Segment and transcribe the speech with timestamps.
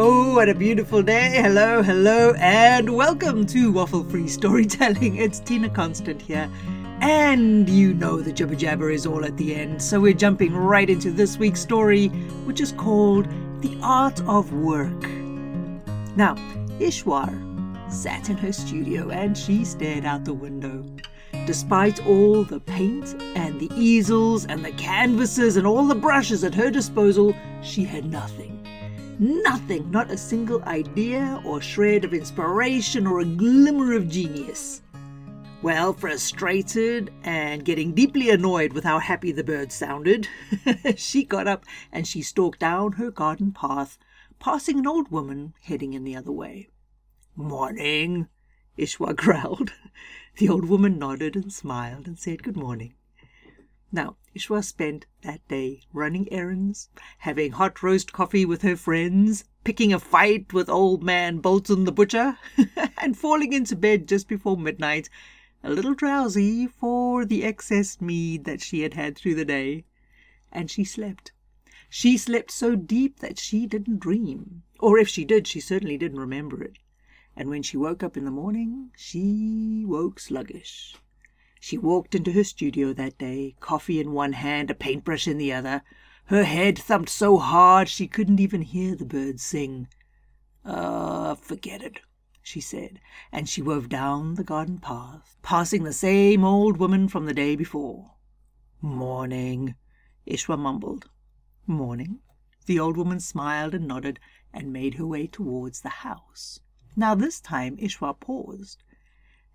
[0.00, 1.40] Oh, what a beautiful day.
[1.42, 5.16] Hello, hello, and welcome to Waffle Free Storytelling.
[5.24, 6.48] It's Tina Konstant here.
[7.00, 10.88] And you know the jibber jabber is all at the end, so we're jumping right
[10.88, 12.10] into this week's story,
[12.46, 13.26] which is called
[13.60, 15.02] The Art of Work.
[16.14, 16.36] Now,
[16.78, 20.86] Ishwa sat in her studio and she stared out the window.
[21.44, 26.54] Despite all the paint and the easels and the canvases and all the brushes at
[26.54, 28.57] her disposal, she had nothing.
[29.20, 34.80] Nothing, not a single idea or shred of inspiration or a glimmer of genius.
[35.60, 40.28] Well, frustrated and getting deeply annoyed with how happy the bird sounded,
[40.96, 43.98] she got up and she stalked down her garden path,
[44.38, 46.68] passing an old woman heading in the other way.
[47.34, 48.28] Morning,
[48.78, 49.72] Ishwa growled.
[50.36, 52.94] The old woman nodded and smiled and said good morning.
[53.90, 59.94] Now, Ishwa spent that day running errands, having hot roast coffee with her friends, picking
[59.94, 62.38] a fight with old man Bolton the butcher,
[62.98, 65.08] and falling into bed just before midnight,
[65.64, 69.86] a little drowsy for the excess mead that she had had through the day.
[70.52, 71.32] And she slept.
[71.88, 76.20] She slept so deep that she didn't dream, or if she did, she certainly didn't
[76.20, 76.78] remember it.
[77.34, 80.94] And when she woke up in the morning, she woke sluggish.
[81.60, 85.52] She walked into her studio that day, coffee in one hand, a paintbrush in the
[85.52, 85.82] other.
[86.26, 89.88] Her head thumped so hard she couldn't even hear the birds sing.
[90.64, 92.00] Ah, forget it,
[92.42, 93.00] she said,
[93.32, 97.56] and she wove down the garden path, passing the same old woman from the day
[97.56, 98.12] before.
[98.80, 99.74] Morning,
[100.26, 101.10] Ishwa mumbled.
[101.66, 102.20] Morning.
[102.66, 104.20] The old woman smiled and nodded
[104.52, 106.60] and made her way towards the house.
[106.94, 108.82] Now this time Ishwa paused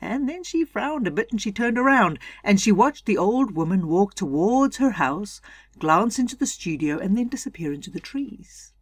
[0.00, 3.54] and then she frowned a bit and she turned around and she watched the old
[3.54, 5.40] woman walk towards her house,
[5.78, 8.72] glance into the studio, and then disappear into the trees.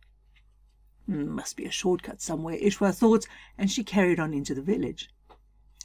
[1.06, 5.08] Must be a shortcut somewhere, Ishwa thought, and she carried on into the village.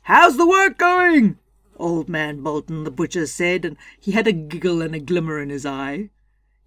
[0.03, 1.39] How's the work going?
[1.77, 5.49] Old man Bolton the butcher said, and he had a giggle and a glimmer in
[5.49, 6.09] his eye.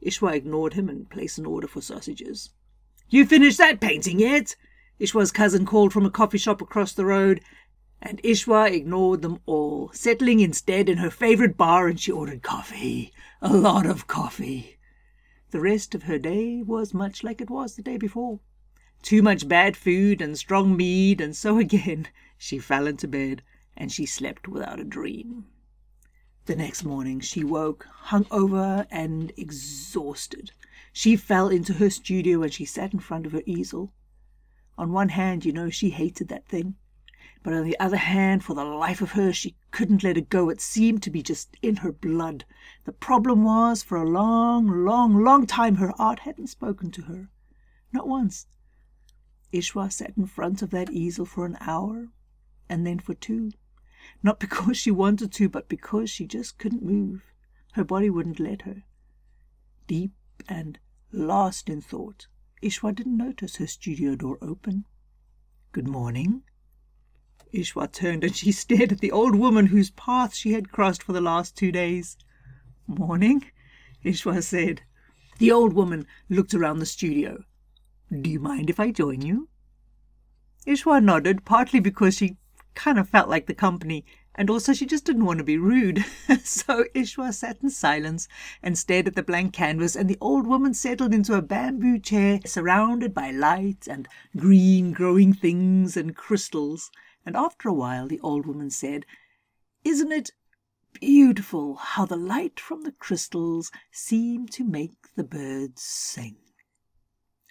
[0.02, 2.50] Ishwa ignored him and placed an order for sausages.
[3.08, 4.56] You finished that painting yet?
[4.98, 7.42] Ishwa's cousin called from a coffee shop across the road,
[8.02, 13.12] and Ishwa ignored them all, settling instead in her favourite bar and she ordered coffee.
[13.40, 14.76] A lot of coffee.
[15.50, 18.40] The rest of her day was much like it was the day before.
[19.00, 23.42] Too much bad food and strong mead, and so again she fell into bed
[23.76, 25.46] and she slept without a dream.
[26.44, 30.52] The next morning she woke, hung over and exhausted.
[30.92, 33.92] She fell into her studio and she sat in front of her easel.
[34.76, 36.76] On one hand, you know, she hated that thing
[37.46, 40.50] but on the other hand, for the life of her, she couldn't let it go.
[40.50, 42.44] It seemed to be just in her blood.
[42.86, 47.28] The problem was, for a long, long, long time, her art hadn't spoken to her.
[47.92, 48.48] Not once.
[49.52, 52.08] Ishwa sat in front of that easel for an hour,
[52.68, 53.52] and then for two.
[54.24, 57.32] Not because she wanted to, but because she just couldn't move.
[57.74, 58.82] Her body wouldn't let her.
[59.86, 60.10] Deep
[60.48, 60.80] and
[61.12, 62.26] lost in thought,
[62.60, 64.84] Ishwa didn't notice her studio door open.
[65.70, 66.42] Good morning,
[67.54, 71.12] Ishwa turned and she stared at the old woman whose path she had crossed for
[71.12, 72.16] the last two days.
[72.88, 73.44] Morning,
[74.04, 74.82] Ishwa said.
[75.38, 77.44] The old woman looked around the studio.
[78.10, 79.48] Do you mind if I join you?
[80.66, 82.36] Ishwa nodded, partly because she
[82.74, 84.04] kind of felt like the company,
[84.34, 86.04] and also she just didn't want to be rude.
[86.44, 88.26] so Ishwa sat in silence
[88.62, 92.40] and stared at the blank canvas, and the old woman settled into a bamboo chair
[92.44, 96.90] surrounded by light and green growing things and crystals
[97.26, 99.04] and after a while the old woman said,
[99.84, 100.30] Isn't it
[100.92, 106.36] beautiful how the light from the crystals seem to make the birds sing?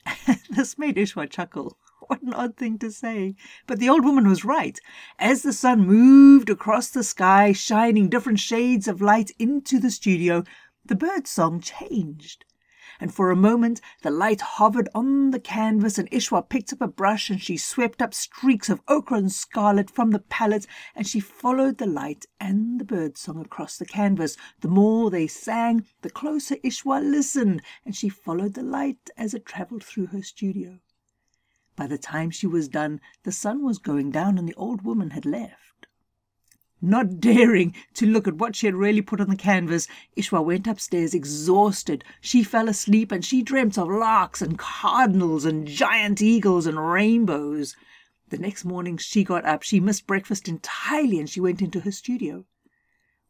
[0.50, 1.78] this made Ishwa chuckle.
[2.08, 3.36] What an odd thing to say.
[3.66, 4.80] But the old woman was right.
[5.18, 10.44] As the sun moved across the sky, shining different shades of light into the studio,
[10.86, 12.46] the bird song changed
[13.00, 16.88] and for a moment the light hovered on the canvas, and Ishwa picked up a
[16.88, 21.20] brush and she swept up streaks of ochre and scarlet from the palette, and she
[21.20, 24.38] followed the light and the bird song across the canvas.
[24.62, 29.46] The more they sang, the closer Ishwa listened, and she followed the light as it
[29.46, 30.80] travelled through her studio.
[31.76, 35.10] By the time she was done, the sun was going down and the old woman
[35.10, 35.85] had left.
[36.82, 39.88] Not daring to look at what she had really put on the canvas,
[40.18, 42.04] Ishwa went upstairs exhausted.
[42.22, 47.76] She fell asleep and she dreamt of larks and cardinals and giant eagles and rainbows.
[48.30, 49.64] The next morning she got up.
[49.64, 52.46] She missed breakfast entirely and she went into her studio.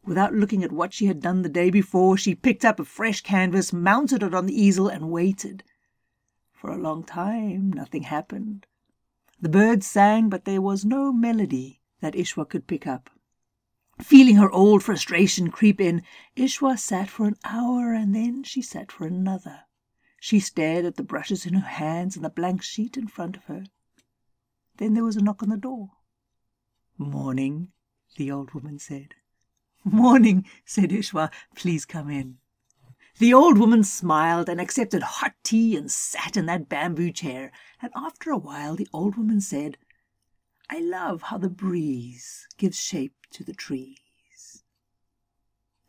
[0.06, 3.22] Without looking at what she had done the day before, she picked up a fresh
[3.22, 5.64] canvas, mounted it on the easel, and waited.
[6.52, 8.66] For a long time, nothing happened.
[9.42, 13.10] The birds sang, but there was no melody that Ishwa could pick up.
[14.02, 16.04] Feeling her old frustration creep in,
[16.36, 19.62] Ishwa sat for an hour and then she sat for another.
[20.20, 23.46] She stared at the brushes in her hands and the blank sheet in front of
[23.46, 23.66] her.
[24.78, 25.92] Then there was a knock on the door.
[26.98, 27.72] Morning,
[28.18, 29.16] the old woman said.
[29.84, 31.32] Morning, said Ishwa.
[31.56, 32.40] Please come in.
[33.18, 37.52] The old woman smiled and accepted hot tea and sat in that bamboo chair,
[37.82, 39.78] and after a while the old woman said,
[40.70, 44.64] I love how the breeze gives shape to the trees.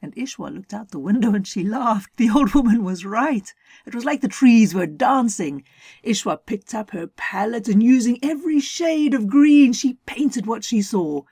[0.02, 2.16] And Ishwa looked out the window and she laughed.
[2.16, 3.52] The old woman was right.
[3.86, 5.64] It was like the trees were dancing.
[6.04, 10.82] Ishwa picked up her palette and using every shade of green, she painted what she
[10.82, 11.22] saw.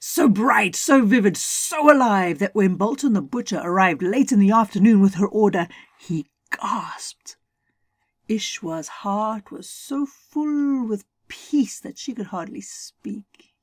[0.00, 4.50] So bright, so vivid, so alive that when Bolton the butcher arrived late in the
[4.50, 5.68] afternoon with her order,
[5.98, 7.36] he gasped.
[8.28, 13.53] Ishwa's heart was so full with peace that she could hardly speak.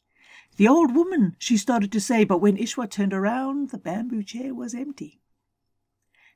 [0.62, 4.54] The old woman, she started to say, but when Ishwa turned around, the bamboo chair
[4.54, 5.20] was empty.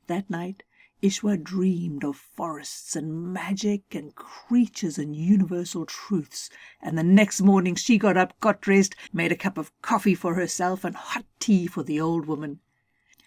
[0.08, 0.64] That night,
[1.00, 6.50] Ishwa dreamed of forests and magic and creatures and universal truths,
[6.82, 10.34] and the next morning she got up, got dressed, made a cup of coffee for
[10.34, 12.62] herself and hot tea for the old woman.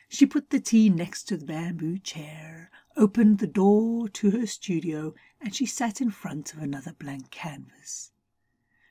[0.09, 5.15] She put the tea next to the bamboo chair, opened the door to her studio,
[5.41, 8.11] and she sat in front of another blank canvas.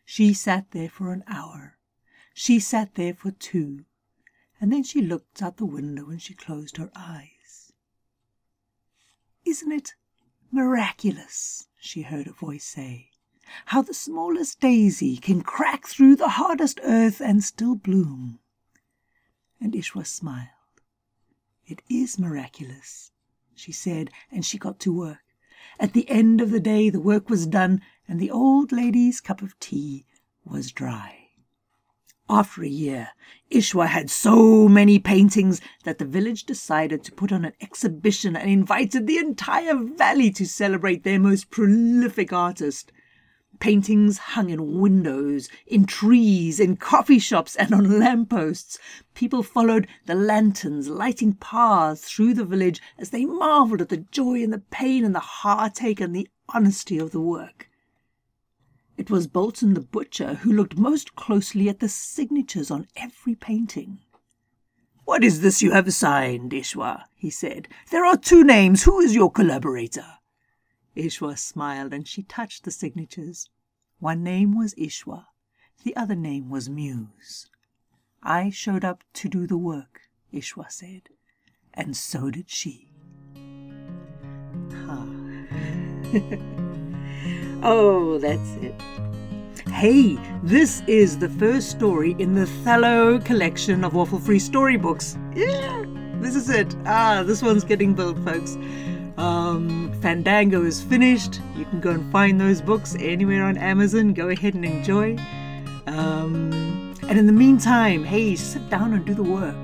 [0.06, 1.67] She sat there for an hour,
[2.39, 3.84] she sat there for two,
[4.62, 7.74] and then she looked out the window and she closed her eyes.
[9.44, 9.95] Isn't it
[10.51, 13.10] miraculous, she heard a voice say,
[13.66, 18.38] how the smallest daisy can crack through the hardest earth and still bloom?
[19.60, 20.48] And Ishwa smiled.
[21.66, 23.10] It is miraculous,
[23.56, 25.24] she said, and she got to work.
[25.80, 29.42] At the end of the day, the work was done, and the old lady's cup
[29.42, 30.06] of tea
[30.45, 31.27] was dry.
[32.30, 33.12] After a year,
[33.50, 38.50] Ishwa had so many paintings that the village decided to put on an exhibition and
[38.50, 42.92] invited the entire valley to celebrate their most prolific artist.
[43.60, 48.78] Paintings hung in windows, in trees, in coffee shops, and on lampposts.
[49.14, 54.44] People followed the lanterns, lighting paths through the village as they marvelled at the joy
[54.44, 57.67] and the pain and the heartache and the honesty of the work.
[58.98, 64.00] It was Bolton the butcher who looked most closely at the signatures on every painting.
[65.06, 67.04] What is this you have signed, Ishwa?
[67.16, 67.68] he said.
[67.92, 68.84] There are two names.
[68.84, 70.18] Who is your collaborator?
[70.98, 73.50] Ishwa smiled and she touched the signatures.
[74.00, 75.26] One name was Ishwa,
[75.84, 77.48] the other name was Muse.
[78.22, 80.02] I showed up to do the work,
[80.34, 81.10] Ishwa said,
[81.74, 82.92] and so did she.
[84.74, 85.08] Ah.
[87.63, 88.75] Oh, that's it.
[89.69, 95.18] Hey, this is the first story in the Thallo collection of Waffle Free storybooks.
[95.36, 95.86] Yeah,
[96.19, 96.75] this is it.
[96.86, 98.57] Ah, this one's getting built, folks.
[99.18, 101.42] Um, Fandango is finished.
[101.56, 104.13] You can go and find those books anywhere on Amazon.
[104.13, 105.18] Go ahead and enjoy.
[105.88, 109.56] Um, and in the meantime, hey, sit down and do the work.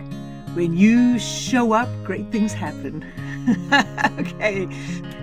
[0.55, 3.05] When you show up, great things happen.
[4.19, 4.67] okay,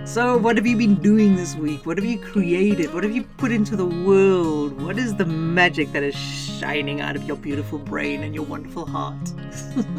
[0.05, 1.85] so what have you been doing this week?
[1.85, 2.93] What have you created?
[2.93, 4.79] What have you put into the world?
[4.81, 8.85] What is the magic that is shining out of your beautiful brain and your wonderful
[8.85, 9.33] heart?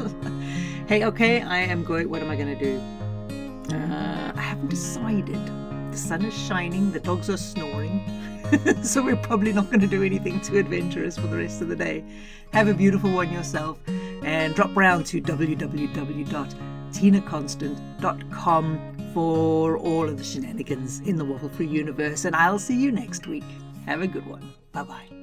[0.87, 2.09] hey, okay, I am going.
[2.09, 2.81] What am I going to do?
[3.75, 5.41] Uh, I haven't decided.
[5.91, 8.03] The sun is shining, the dogs are snoring.
[8.83, 11.77] so we're probably not going to do anything too adventurous for the rest of the
[11.77, 12.05] day.
[12.53, 13.79] Have a beautiful one yourself
[14.23, 15.21] and drop round to
[16.93, 22.25] www.tinakonstant.com for all of the shenanigans in the Waffle Free universe.
[22.25, 23.45] And I'll see you next week.
[23.87, 24.53] Have a good one.
[24.73, 25.22] Bye bye.